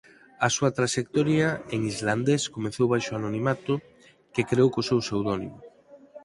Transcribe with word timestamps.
A 0.45 0.47
súa 0.55 0.73
traxectoria 0.77 1.47
en 1.75 1.79
islandés 1.93 2.41
comezou 2.55 2.85
baixo 2.93 3.09
o 3.13 3.17
anonimato 3.19 3.73
que 4.33 4.47
creou 4.49 4.69
co 4.73 4.87
seu 4.89 4.99
pseudónimo. 5.05 5.59